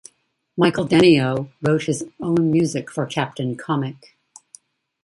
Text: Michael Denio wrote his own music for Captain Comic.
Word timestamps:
Michael 0.57 0.87
Denio 0.87 1.49
wrote 1.61 1.83
his 1.83 2.03
own 2.19 2.49
music 2.49 2.89
for 2.89 3.05
Captain 3.05 3.55
Comic. 3.55 4.15